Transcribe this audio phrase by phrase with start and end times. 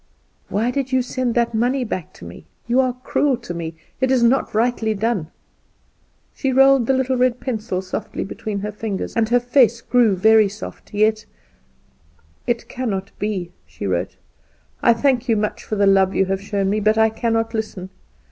[0.49, 2.47] "Why did you send that money back to me?
[2.65, 5.27] You are cruel to me; it is not rightly done."
[6.33, 10.49] She rolled the little red pencil softly between her fingers, and her face grew very
[10.49, 10.91] soft.
[10.91, 11.27] Yet:
[12.47, 14.15] "It cannot be," she wrote;
[14.81, 17.91] "I thank you much for the love you have shown me; but I cannot listen.